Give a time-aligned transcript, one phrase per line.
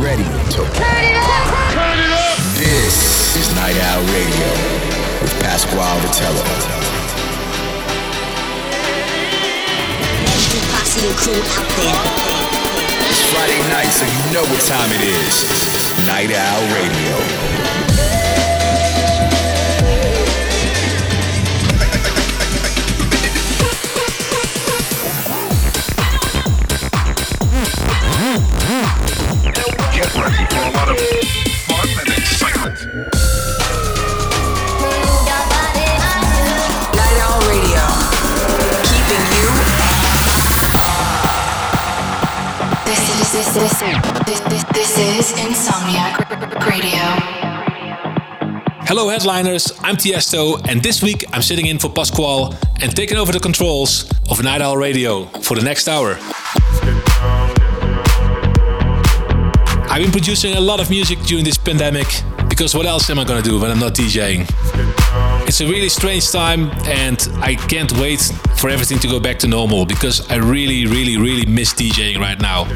[0.00, 1.74] ready to turn it up.
[1.74, 2.38] Turn it up.
[2.54, 4.50] This is Night Owl Radio
[5.22, 6.44] with Pasquale Rotella.
[10.70, 11.98] Posse and crew out there.
[13.10, 15.44] It's Friday night, so you know what time it is.
[15.74, 18.27] It's Night Owl Radio.
[29.98, 30.06] Night
[37.18, 37.82] Owl Radio.
[38.86, 39.46] Keeping you.
[42.86, 43.74] This is this
[44.24, 45.66] this this this, is
[46.64, 47.04] Radio.
[48.86, 49.72] Hello, headliners.
[49.80, 54.08] I'm Tiesto, and this week I'm sitting in for Pasquale and taking over the controls
[54.30, 56.16] of Night Owl Radio for the next hour.
[59.98, 62.06] I've been producing a lot of music during this pandemic
[62.48, 64.46] because what else am I gonna do when I'm not DJing?
[65.48, 68.20] It's a really strange time, and I can't wait
[68.58, 72.40] for everything to go back to normal because I really, really, really miss DJing right
[72.40, 72.66] now.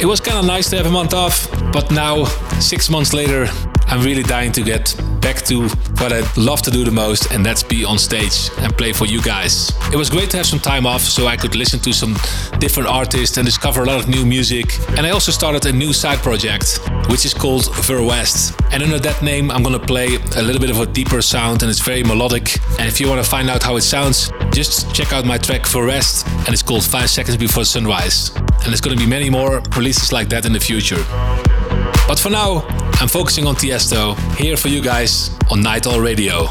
[0.00, 2.26] It was kind of nice to have a month off, but now,
[2.60, 3.48] six months later,
[3.90, 5.66] I'm really dying to get back to
[5.98, 9.06] what I love to do the most, and that's be on stage and play for
[9.06, 9.72] you guys.
[9.92, 12.14] It was great to have some time off so I could listen to some
[12.58, 14.78] different artists and discover a lot of new music.
[14.96, 18.60] And I also started a new side project, which is called Ver West.
[18.72, 21.70] And under that name, I'm gonna play a little bit of a deeper sound, and
[21.70, 22.58] it's very melodic.
[22.78, 25.86] And if you wanna find out how it sounds, just check out my track Ver
[25.86, 28.32] West, and it's called Five Seconds Before Sunrise.
[28.36, 31.02] And there's gonna be many more releases like that in the future.
[32.06, 32.64] But for now,
[33.00, 36.46] I'm focusing on Tiesto here for you guys on Night Owl Radio.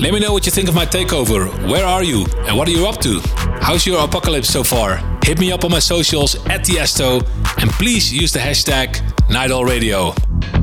[0.00, 1.50] Let me know what you think of my takeover.
[1.68, 3.20] Where are you and what are you up to?
[3.60, 4.96] How's your apocalypse so far?
[5.22, 7.20] Hit me up on my socials at Tiesto
[7.60, 10.14] and please use the hashtag Night Owl Radio.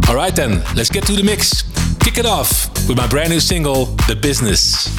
[0.09, 1.61] Alright then, let's get to the mix.
[1.99, 4.95] Kick it off with my brand new single, The Business.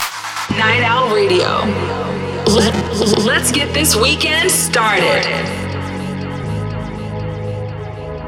[0.51, 1.65] Night Owl Radio.
[3.25, 5.56] Let's get this weekend started.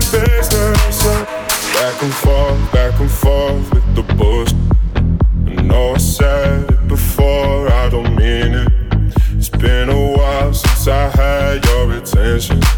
[0.00, 1.04] To business.
[1.74, 4.52] Back and forth, back and forth with the bush.
[5.46, 8.72] I know I said it before, I don't mean it.
[9.36, 12.77] It's been a while since I had your attention.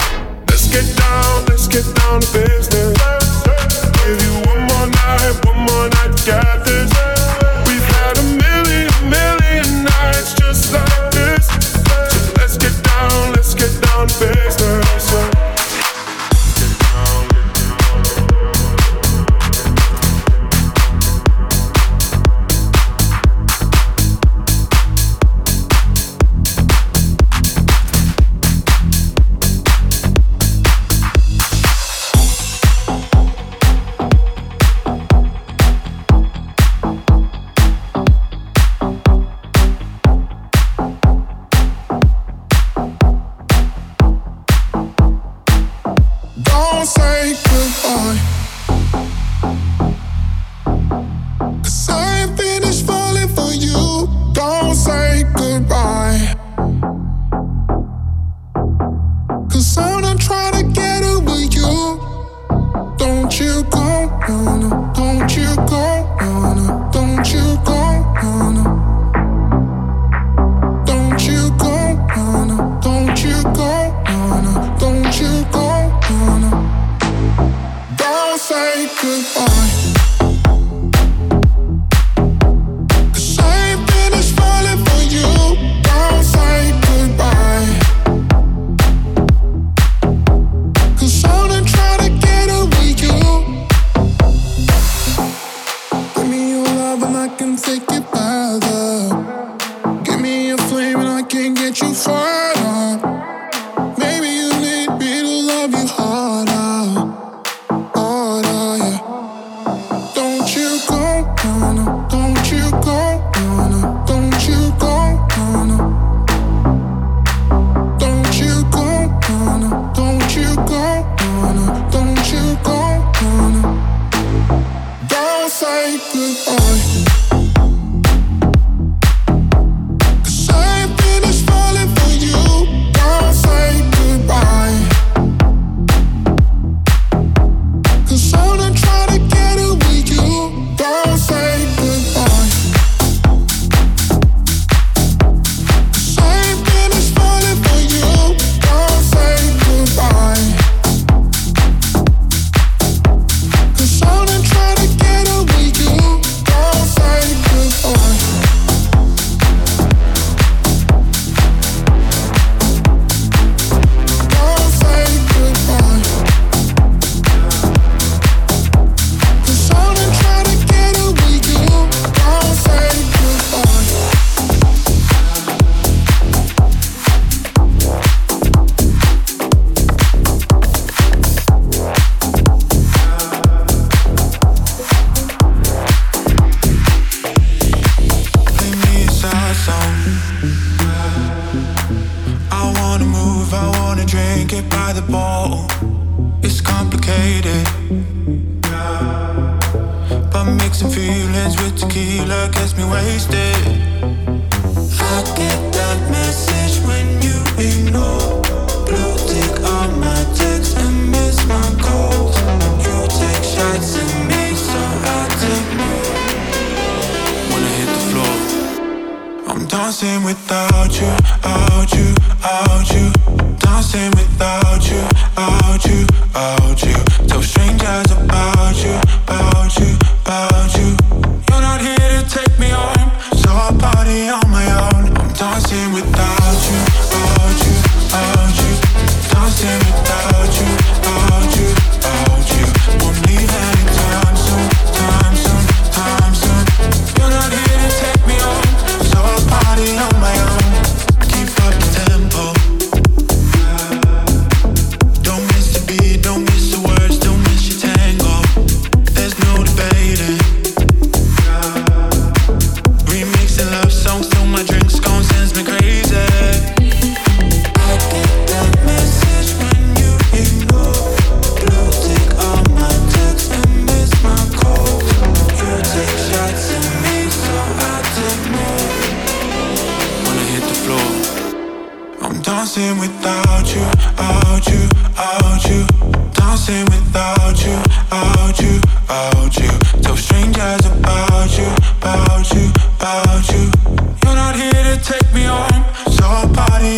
[0.71, 2.97] Down, let's get down to business.
[4.05, 6.90] Give you one more night, one more night get this.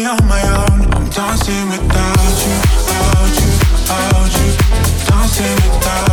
[0.02, 0.82] on my own.
[0.94, 4.50] I'm dancing without you, without you, without you.
[5.06, 6.13] Dancing without you.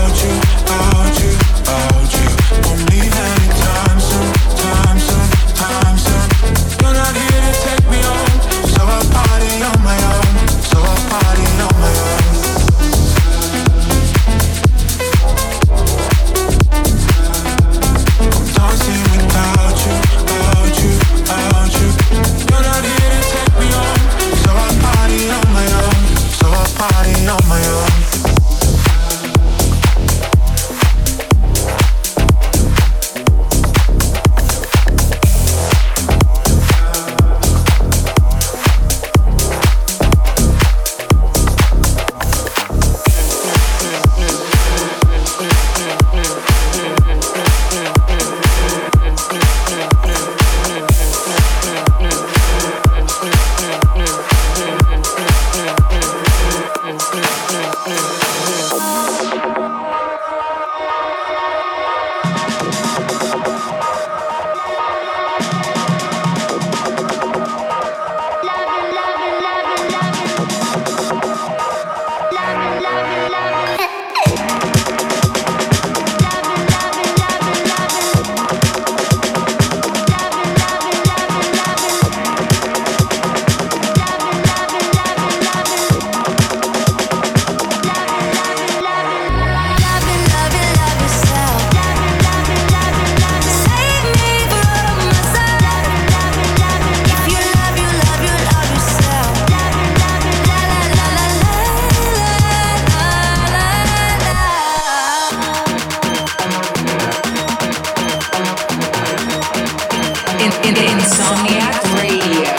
[111.31, 112.51] Insomniac Radio.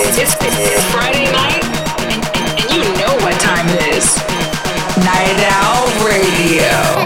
[0.00, 0.34] It's,
[0.92, 1.62] Friday night,
[2.10, 2.24] and,
[2.58, 4.16] and you know what time it is.
[5.04, 7.01] Night Owl Radio.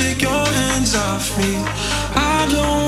[0.00, 1.52] take your hands off me.
[2.16, 2.79] I don't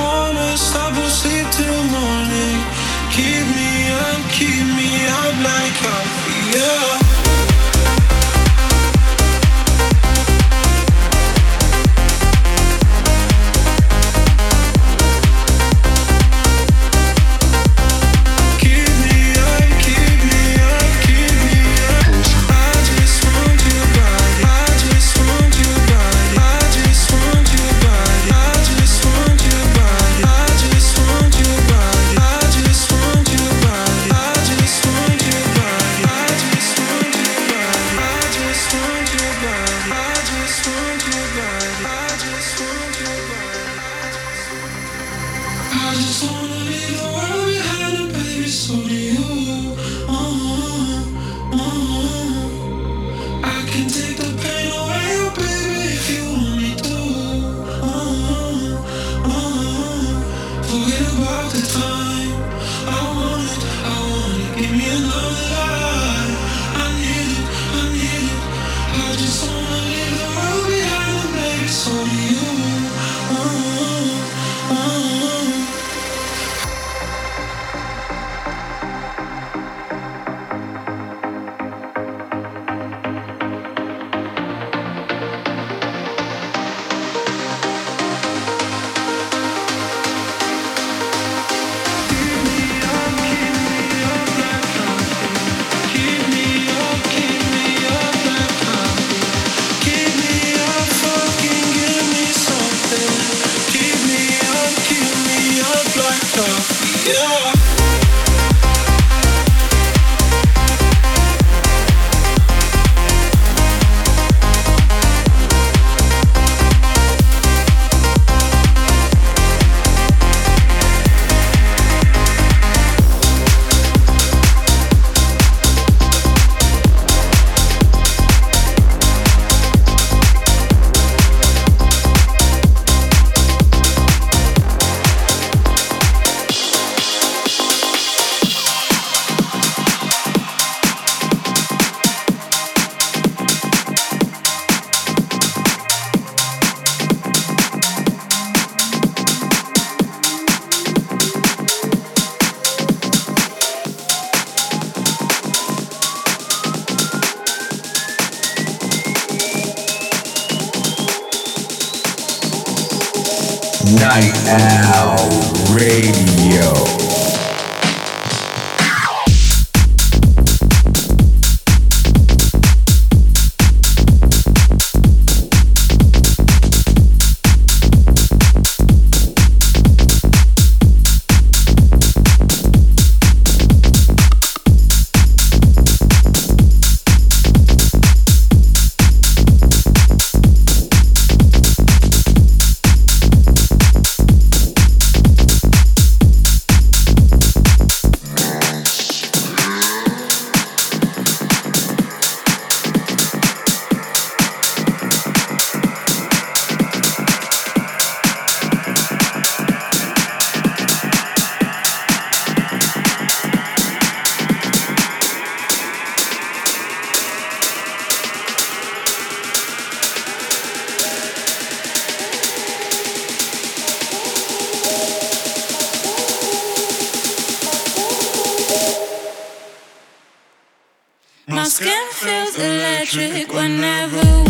[233.15, 234.42] magic whenever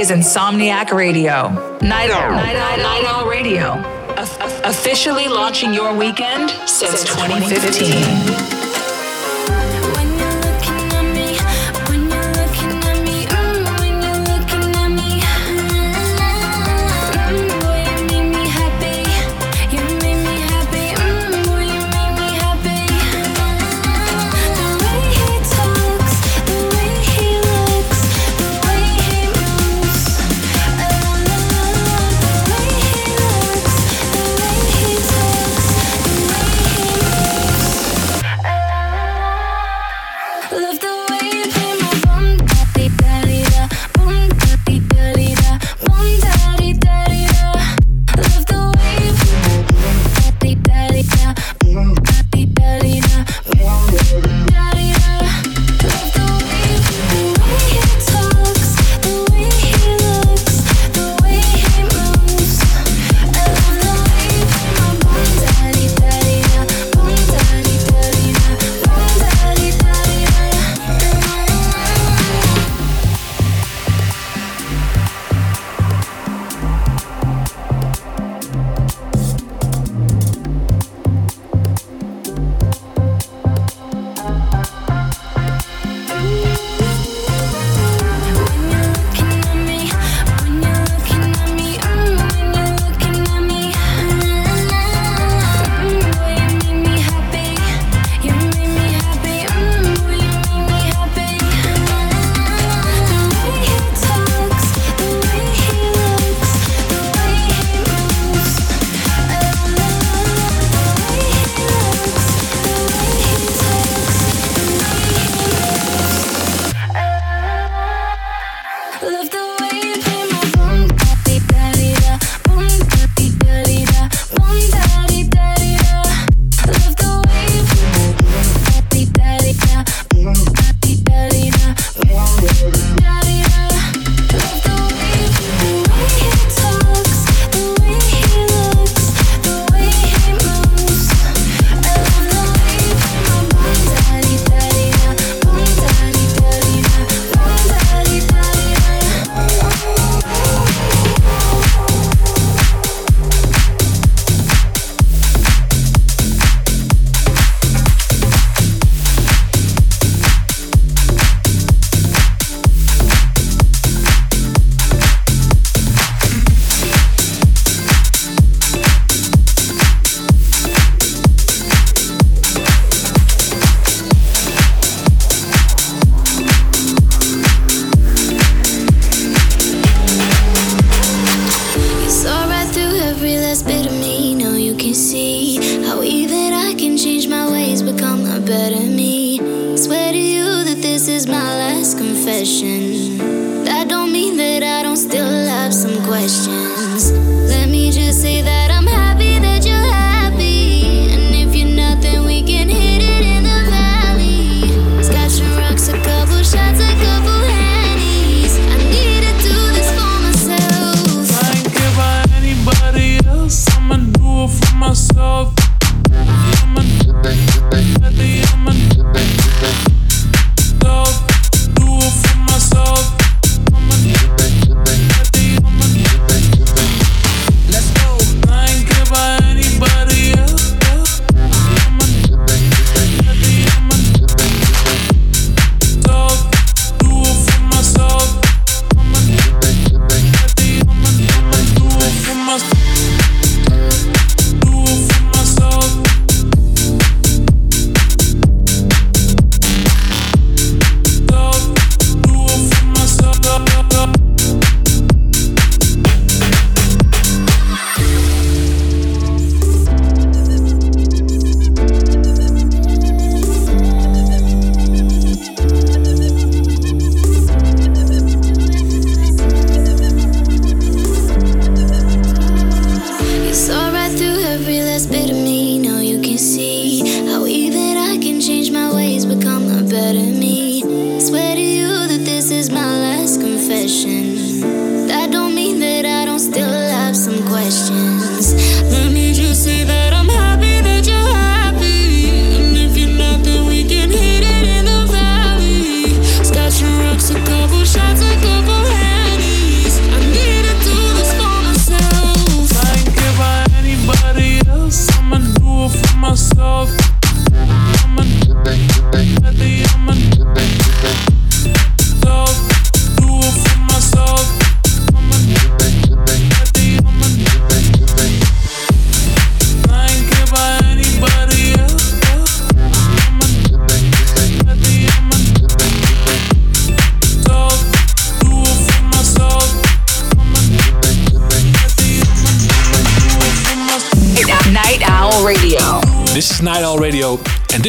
[0.00, 1.50] is Insomniac Radio.
[1.82, 3.74] Night Owl, Night Owl, Night Owl Radio.
[4.16, 8.49] O- officially launching your weekend since 2015.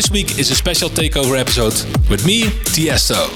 [0.01, 1.73] This week is a special takeover episode
[2.09, 3.29] with me, Tiesto.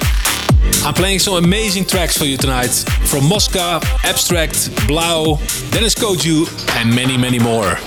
[0.84, 2.72] I'm playing some amazing tracks for you tonight
[3.06, 4.56] from Mosca, Abstract,
[4.88, 7.78] 3LAU, Dennis Koju, and many, many more.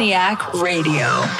[0.00, 1.39] Insomniac Radio.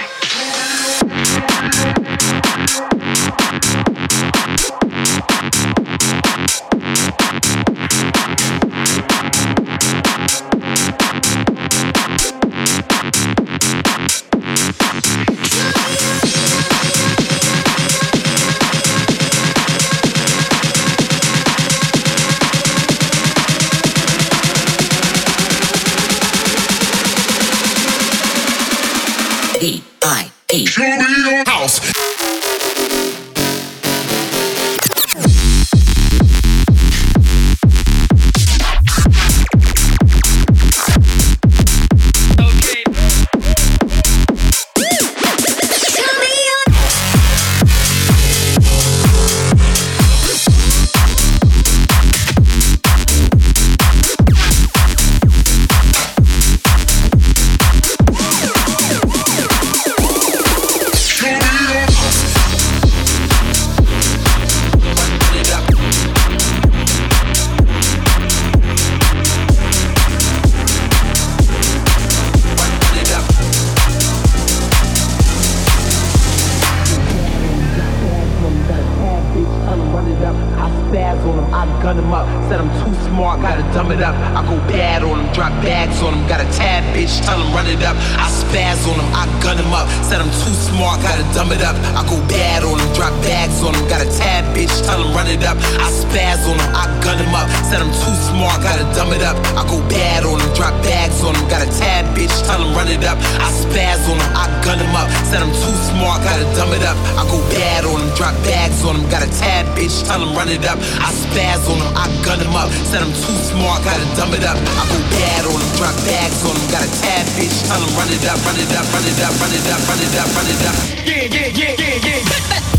[117.70, 120.00] Tell them run it up, run it up, run it up, run it up, run
[120.02, 120.74] it up, run it up.
[121.06, 122.69] Yeah, yeah, yeah, yeah, yeah.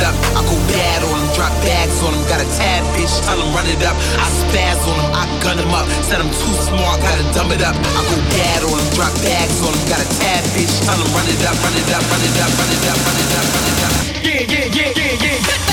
[0.00, 0.16] it up.
[0.32, 2.22] I go bad on him, drop bags on him.
[2.24, 3.96] Got a tab, bitch, tell him run it up.
[4.16, 5.86] I spaz on him, I gun him up.
[6.08, 7.76] Said I'm too smart, gotta dumb it up.
[7.76, 9.82] I go bad on him, drop bags on him.
[9.88, 12.50] Got a tab, bitch, tell him run it up, run it up, run it up,
[12.56, 13.94] run it up, run it up, run it up.
[14.24, 15.69] Yeah, yeah, yeah, yeah, yeah.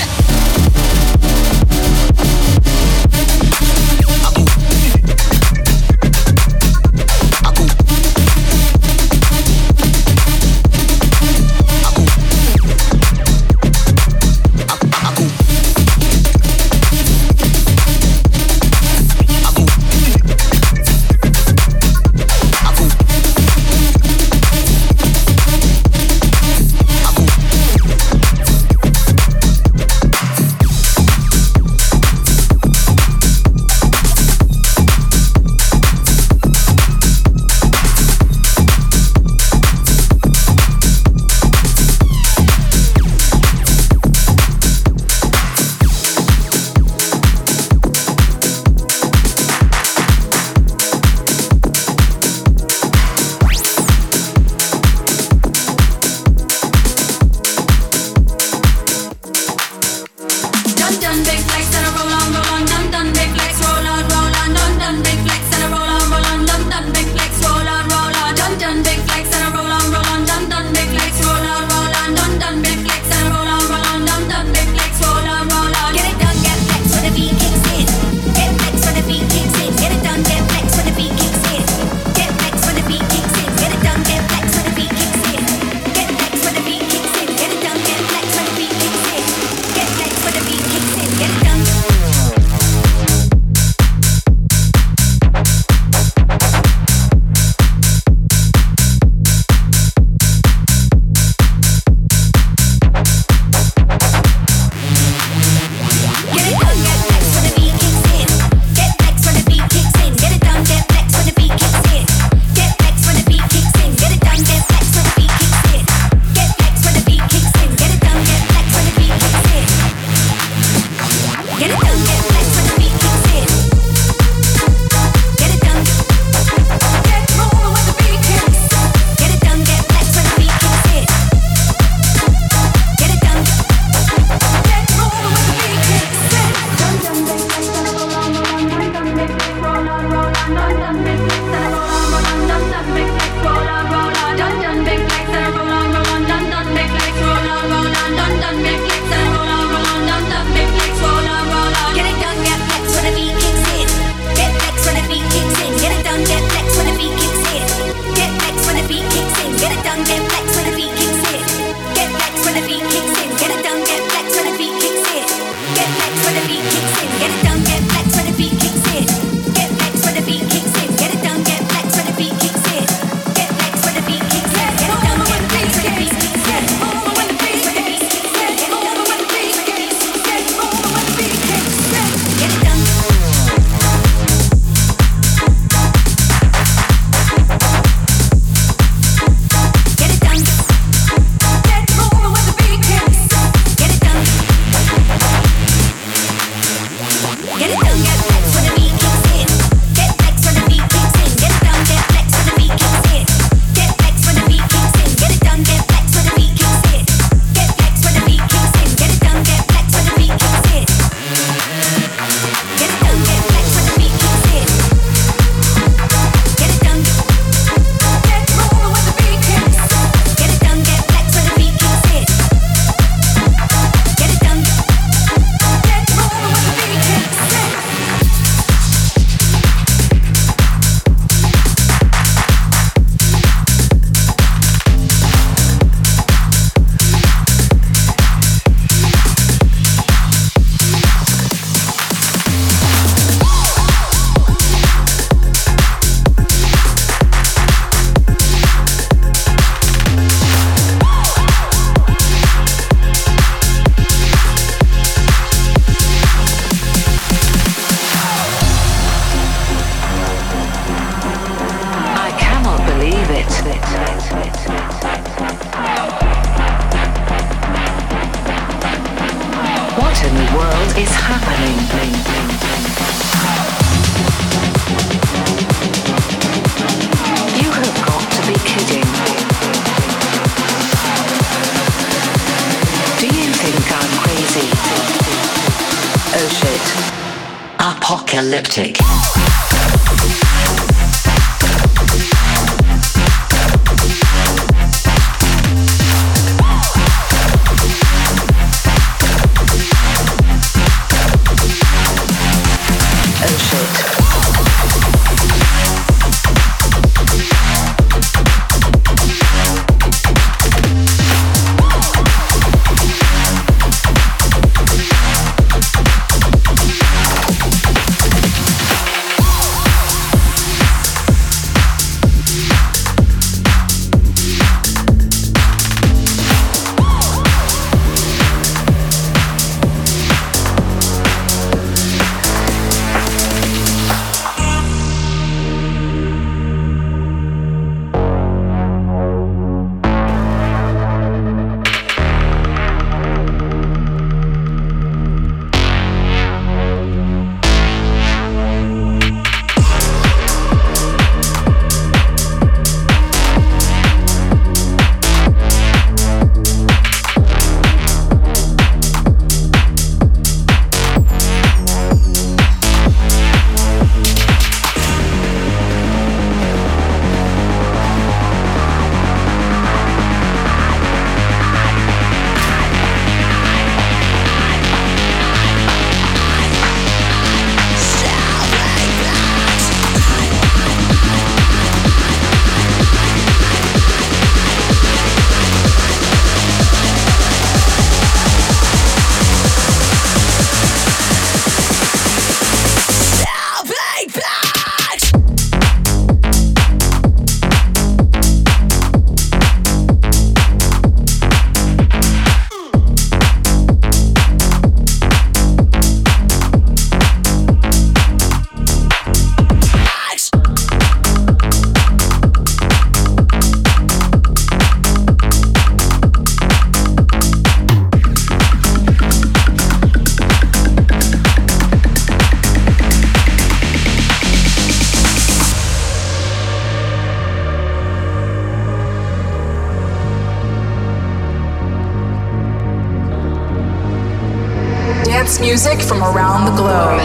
[435.56, 437.20] Music from around the globe.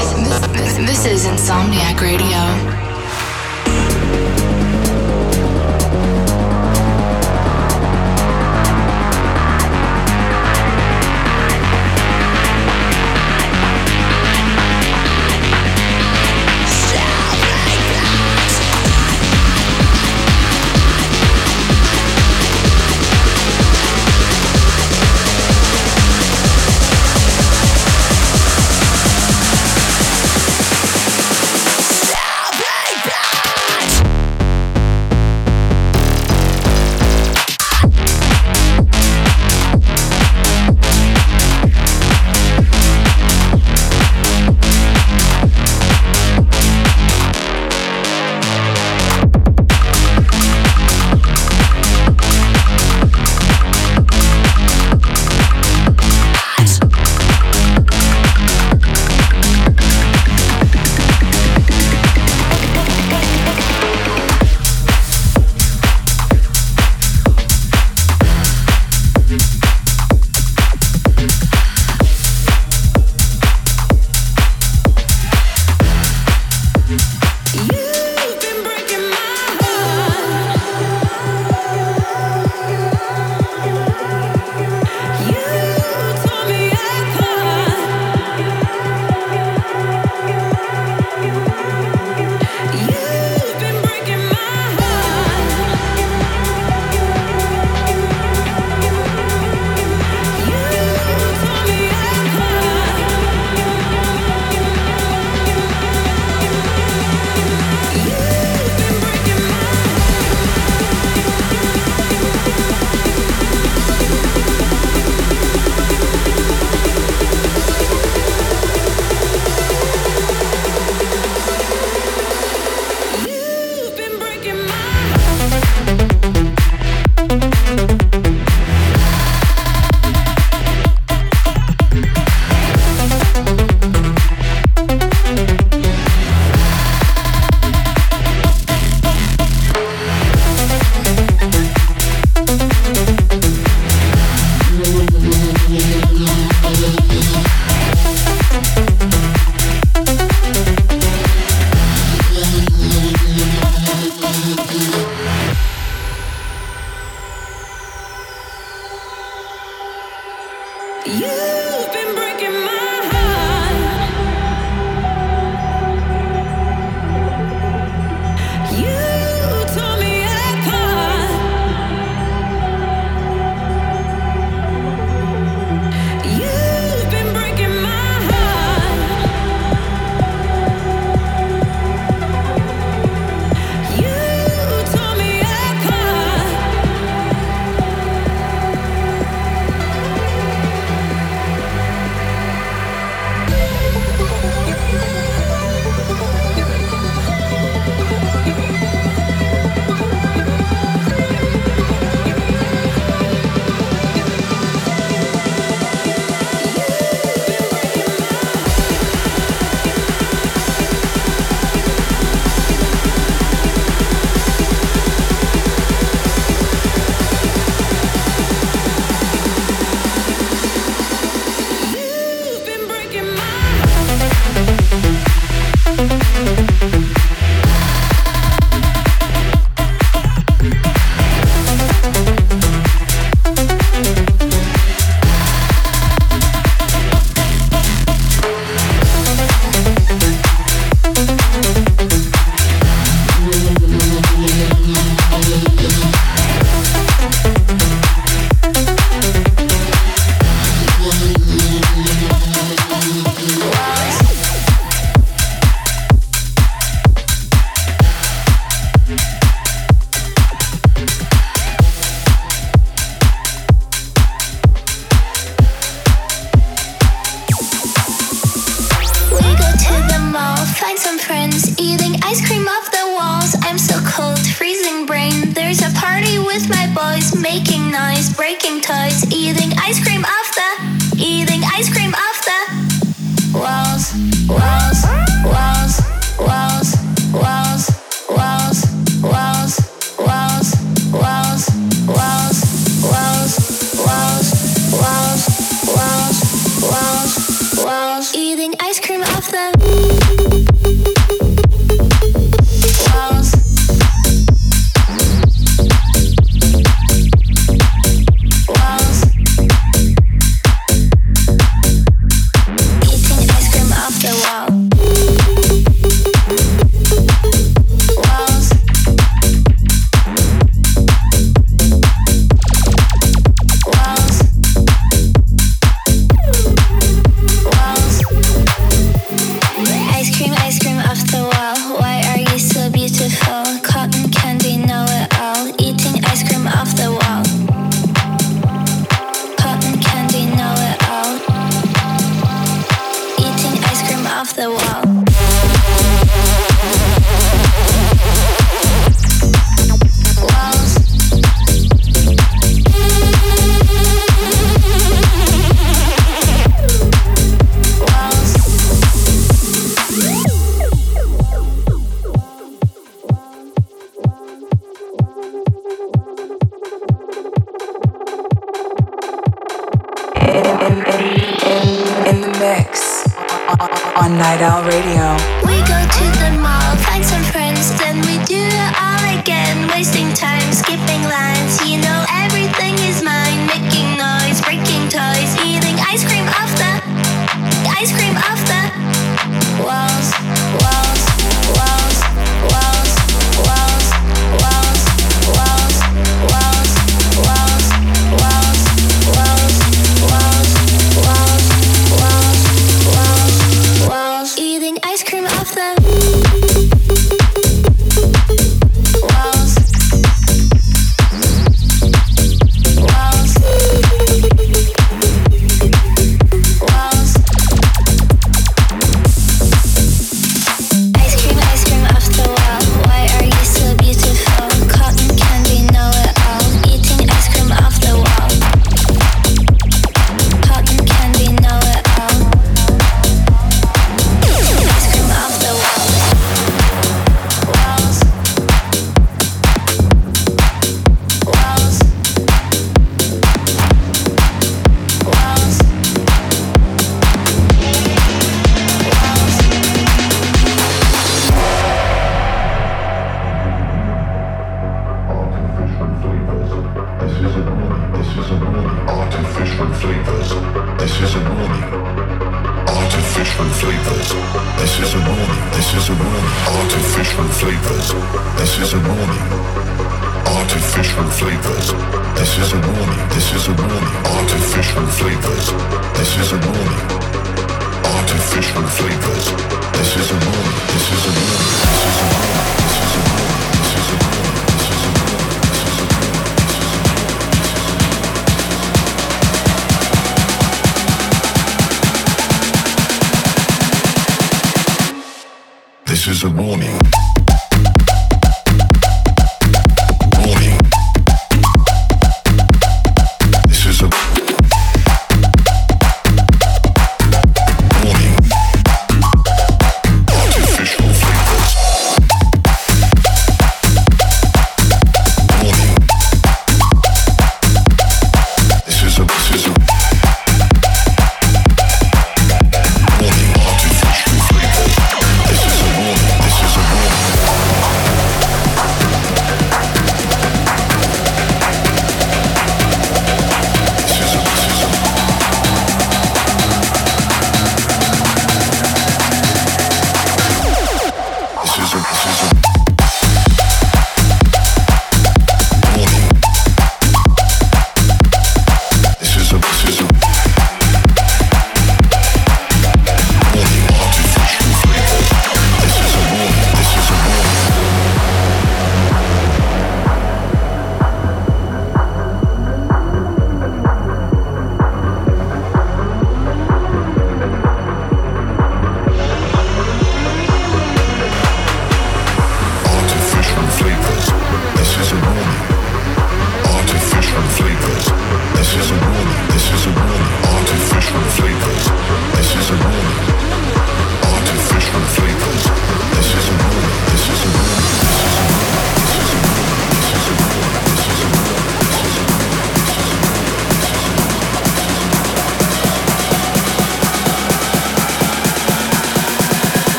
[0.54, 2.73] This, this is Insomniac Radio.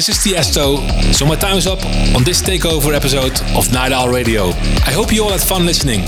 [0.00, 0.80] This is Tiesto,
[1.12, 1.84] so my time is up
[2.16, 4.46] on this takeover episode of Night Owl Radio.
[4.86, 6.00] I hope you all had fun listening.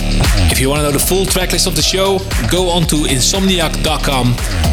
[0.50, 2.18] If you want to know the full tracklist of the show,
[2.50, 4.28] go on to insomniac.com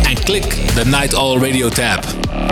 [0.07, 0.43] and click
[0.73, 2.05] the Night Owl Radio tab.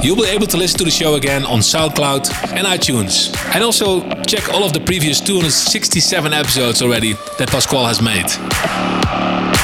[0.03, 3.34] You'll be able to listen to the show again on SoundCloud and iTunes.
[3.55, 8.26] And also check all of the previous 267 episodes already that Pasquale has made.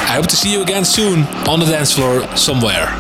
[0.08, 2.97] I hope to see you again soon on the dance floor somewhere.